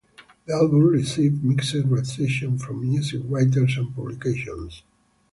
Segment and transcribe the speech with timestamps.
[0.47, 4.81] The album received mixed reception from music writers and publications.